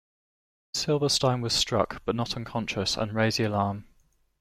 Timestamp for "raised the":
3.13-3.43